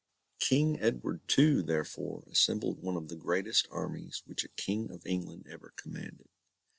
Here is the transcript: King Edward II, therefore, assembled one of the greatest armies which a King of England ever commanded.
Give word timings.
King 0.39 0.79
Edward 0.79 1.21
II, 1.37 1.61
therefore, 1.61 2.23
assembled 2.25 2.81
one 2.81 2.95
of 2.95 3.07
the 3.07 3.15
greatest 3.15 3.67
armies 3.69 4.23
which 4.25 4.43
a 4.43 4.47
King 4.49 4.89
of 4.89 5.05
England 5.05 5.45
ever 5.47 5.73
commanded. 5.77 6.27